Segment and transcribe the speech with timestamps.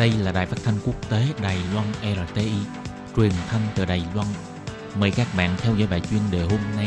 [0.00, 2.50] Đây là đài phát thanh quốc tế Đài Loan RTI,
[3.16, 4.26] truyền thanh từ Đài Loan.
[4.98, 6.86] Mời các bạn theo dõi bài chuyên đề hôm nay.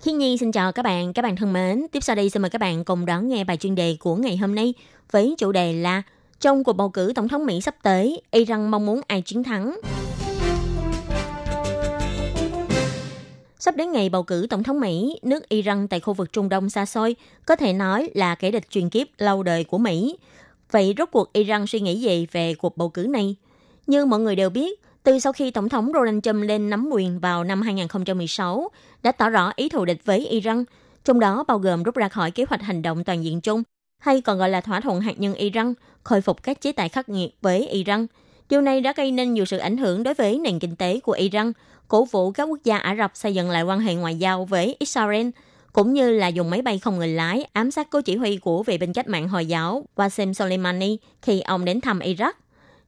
[0.00, 1.86] Khi Nhi xin chào các bạn, các bạn thân mến.
[1.92, 4.36] Tiếp sau đây xin mời các bạn cùng đón nghe bài chuyên đề của ngày
[4.36, 4.74] hôm nay
[5.10, 6.02] với chủ đề là
[6.40, 9.80] trong cuộc bầu cử tổng thống Mỹ sắp tới, Iran mong muốn ai chiến thắng.
[13.58, 16.70] Sắp đến ngày bầu cử tổng thống Mỹ, nước Iran tại khu vực Trung Đông
[16.70, 17.16] xa xôi
[17.46, 20.16] có thể nói là kẻ địch truyền kiếp lâu đời của Mỹ.
[20.74, 23.36] Vậy rốt cuộc Iran suy nghĩ gì về cuộc bầu cử này?
[23.86, 27.20] Như mọi người đều biết, từ sau khi Tổng thống Donald Trump lên nắm quyền
[27.20, 28.68] vào năm 2016,
[29.02, 30.64] đã tỏ rõ ý thù địch với Iran,
[31.04, 33.62] trong đó bao gồm rút ra khỏi kế hoạch hành động toàn diện chung,
[33.98, 37.08] hay còn gọi là thỏa thuận hạt nhân Iran, khôi phục các chế tài khắc
[37.08, 38.06] nghiệt với Iran.
[38.48, 41.12] Điều này đã gây nên nhiều sự ảnh hưởng đối với nền kinh tế của
[41.12, 41.52] Iran,
[41.88, 44.76] cổ vũ các quốc gia Ả Rập xây dựng lại quan hệ ngoại giao với
[44.78, 45.28] Israel,
[45.74, 48.62] cũng như là dùng máy bay không người lái ám sát cố chỉ huy của
[48.62, 52.32] vệ binh cách mạng Hồi giáo Qasem Soleimani khi ông đến thăm Iraq.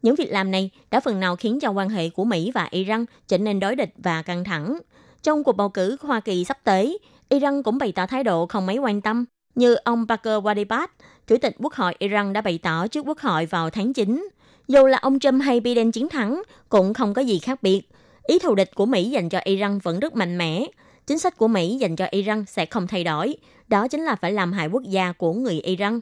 [0.03, 3.05] Những việc làm này đã phần nào khiến cho quan hệ của Mỹ và Iran
[3.29, 4.79] trở nên đối địch và căng thẳng.
[5.23, 8.67] Trong cuộc bầu cử Hoa Kỳ sắp tới, Iran cũng bày tỏ thái độ không
[8.67, 10.87] mấy quan tâm, như ông Parker Wadibat,
[11.27, 14.29] Chủ tịch Quốc hội Iran đã bày tỏ trước Quốc hội vào tháng 9.
[14.69, 17.83] Dù là ông Trump hay Biden chiến thắng, cũng không có gì khác biệt.
[18.23, 20.67] Ý thù địch của Mỹ dành cho Iran vẫn rất mạnh mẽ.
[21.07, 23.37] Chính sách của Mỹ dành cho Iran sẽ không thay đổi.
[23.69, 26.01] Đó chính là phải làm hại quốc gia của người Iran.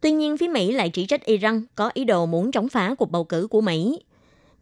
[0.00, 3.10] Tuy nhiên, phía Mỹ lại chỉ trích Iran có ý đồ muốn chống phá cuộc
[3.10, 4.00] bầu cử của Mỹ.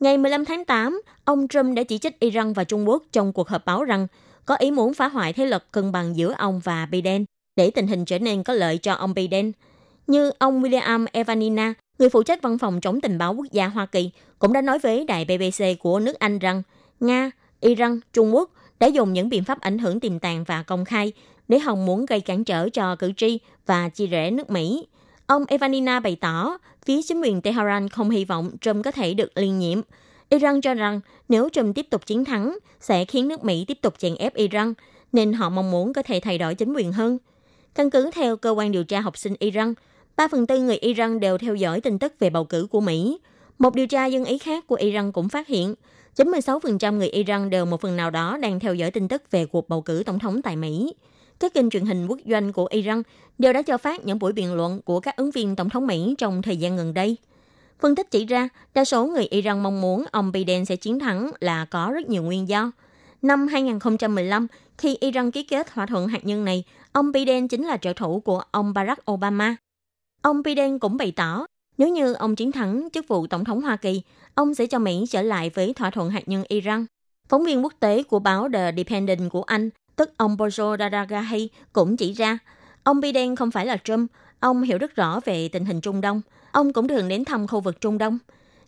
[0.01, 3.48] Ngày 15 tháng 8, ông Trump đã chỉ trích Iran và Trung Quốc trong cuộc
[3.48, 4.06] họp báo rằng
[4.45, 7.25] có ý muốn phá hoại thế lực cân bằng giữa ông và Biden
[7.56, 9.53] để tình hình trở nên có lợi cho ông Biden.
[10.06, 13.86] Như ông William Evanina, người phụ trách văn phòng chống tình báo quốc gia Hoa
[13.86, 16.62] Kỳ, cũng đã nói với đài BBC của nước Anh rằng
[17.01, 20.84] Nga, Iran, Trung Quốc đã dùng những biện pháp ảnh hưởng tiềm tàng và công
[20.84, 21.12] khai
[21.48, 24.86] để hòng muốn gây cản trở cho cử tri và chia rẽ nước Mỹ.
[25.27, 29.31] Ông Evanina bày tỏ, phía chính quyền Tehran không hy vọng Trump có thể được
[29.34, 29.81] liên nhiệm.
[30.28, 33.95] Iran cho rằng nếu Trump tiếp tục chiến thắng, sẽ khiến nước Mỹ tiếp tục
[33.98, 34.74] chèn ép Iran,
[35.12, 37.18] nên họ mong muốn có thể thay đổi chính quyền hơn.
[37.74, 39.74] Căn cứ theo cơ quan điều tra học sinh Iran,
[40.17, 43.18] 3 phần tư người Iran đều theo dõi tin tức về bầu cử của Mỹ.
[43.61, 45.75] Một điều tra dân ý khác của Iran cũng phát hiện,
[46.17, 49.69] 96% người Iran đều một phần nào đó đang theo dõi tin tức về cuộc
[49.69, 50.95] bầu cử tổng thống tại Mỹ.
[51.41, 53.03] Các kênh truyền hình quốc doanh của Iran
[53.39, 56.15] đều đã cho phát những buổi biện luận của các ứng viên tổng thống Mỹ
[56.19, 57.17] trong thời gian gần đây.
[57.81, 61.31] Phân tích chỉ ra, đa số người Iran mong muốn ông Biden sẽ chiến thắng
[61.41, 62.73] là có rất nhiều nguyên do.
[63.23, 64.47] Năm 2015,
[64.79, 68.21] khi Iran ký kết thỏa thuận hạt nhân này, ông Biden chính là trợ thủ
[68.21, 69.57] của ông Barack Obama.
[70.23, 71.47] Ông Biden cũng bày tỏ,
[71.80, 74.02] nếu như ông chiến thắng chức vụ tổng thống Hoa Kỳ,
[74.35, 76.86] ông sẽ cho Mỹ trở lại với thỏa thuận hạt nhân Iran.
[77.29, 81.96] Phóng viên quốc tế của báo The Dependent của Anh, tức ông Bojo Daragahi, cũng
[81.96, 82.39] chỉ ra,
[82.83, 84.11] ông Biden không phải là Trump,
[84.41, 86.20] ông hiểu rất rõ về tình hình Trung Đông.
[86.52, 88.18] Ông cũng thường đến thăm khu vực Trung Đông.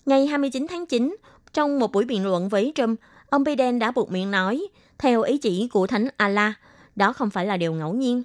[0.07, 1.17] Ngày 29 tháng 9,
[1.53, 3.01] trong một buổi biện luận với Trump,
[3.31, 4.67] ông Biden đã buộc miệng nói,
[4.99, 6.53] theo ý chỉ của Thánh Allah,
[6.97, 8.23] đó không phải là điều ngẫu nhiên.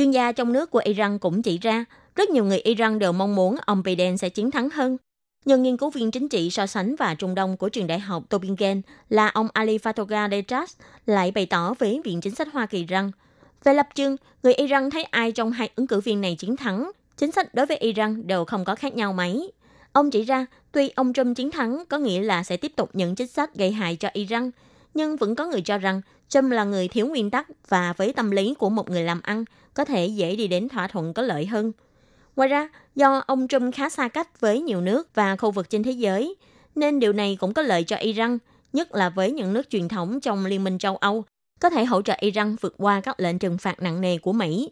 [0.00, 1.84] Chuyên gia trong nước của Iran cũng chỉ ra,
[2.16, 4.96] rất nhiều người Iran đều mong muốn ông Biden sẽ chiến thắng hơn.
[5.44, 8.22] Nhưng nghiên cứu viên chính trị so sánh và Trung Đông của trường đại học
[8.28, 12.84] Tobingen là ông Ali Fatoga Detras lại bày tỏ với Viện Chính sách Hoa Kỳ
[12.84, 13.10] rằng
[13.64, 16.90] về lập trường, người Iran thấy ai trong hai ứng cử viên này chiến thắng,
[17.16, 19.52] chính sách đối với Iran đều không có khác nhau mấy.
[19.92, 23.14] Ông chỉ ra, tuy ông Trump chiến thắng có nghĩa là sẽ tiếp tục những
[23.14, 24.50] chính sách gây hại cho Iran,
[24.94, 26.00] nhưng vẫn có người cho rằng
[26.30, 29.44] Trump là người thiếu nguyên tắc và với tâm lý của một người làm ăn
[29.74, 31.72] có thể dễ đi đến thỏa thuận có lợi hơn.
[32.36, 35.82] Ngoài ra, do ông Trump khá xa cách với nhiều nước và khu vực trên
[35.82, 36.34] thế giới,
[36.74, 38.38] nên điều này cũng có lợi cho Iran,
[38.72, 41.24] nhất là với những nước truyền thống trong Liên minh châu Âu,
[41.60, 44.70] có thể hỗ trợ Iran vượt qua các lệnh trừng phạt nặng nề của Mỹ.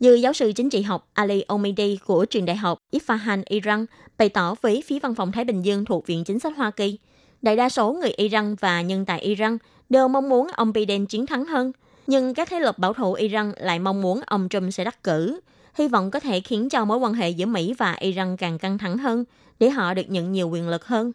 [0.00, 3.86] Như giáo sư chính trị học Ali Omidi của trường đại học Isfahan, Iran,
[4.18, 6.98] bày tỏ với phía văn phòng Thái Bình Dương thuộc Viện Chính sách Hoa Kỳ,
[7.42, 9.58] đại đa số người Iran và nhân tài Iran
[9.88, 11.72] đều mong muốn ông Biden chiến thắng hơn,
[12.06, 15.40] nhưng các thế lực bảo thủ Iran lại mong muốn ông Trump sẽ đắc cử
[15.78, 18.78] hy vọng có thể khiến cho mối quan hệ giữa Mỹ và Iran càng căng
[18.78, 19.24] thẳng hơn
[19.58, 21.12] để họ được nhận nhiều quyền lực hơn.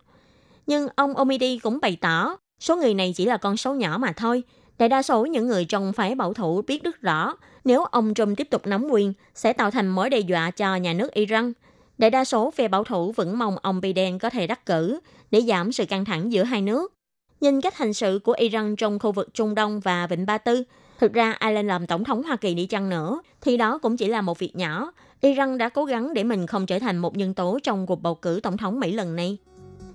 [0.68, 4.14] Nhưng ông Omidi cũng bày tỏ, số người này chỉ là con số nhỏ mà
[4.14, 4.44] thôi.
[4.78, 8.38] Đại đa số những người trong phái bảo thủ biết rất rõ, nếu ông Trump
[8.38, 11.54] tiếp tục nắm quyền, sẽ tạo thành mối đe dọa cho nhà nước Iran.
[11.98, 15.00] Đại đa số phe bảo thủ vẫn mong ông Biden có thể đắc cử
[15.32, 16.94] để giảm sự căng thẳng giữa hai nước.
[17.42, 20.64] Nhìn cách hành sự của Iran trong khu vực Trung Đông và Vịnh Ba Tư,
[21.02, 23.98] Thực ra ai lên làm tổng thống Hoa Kỳ đi chăng nữa, thì đó cũng
[23.98, 24.92] chỉ là một việc nhỏ.
[25.22, 28.16] Iran đã cố gắng để mình không trở thành một nhân tố trong cuộc bầu
[28.16, 29.38] cử tổng thống Mỹ lần này.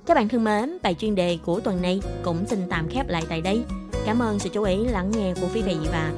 [0.07, 3.23] Các bạn thân mến, bài chuyên đề của tuần này cũng xin tạm khép lại
[3.29, 3.63] tại đây.
[4.07, 6.15] Cảm ơn sự chú ý lắng nghe của quý vị và các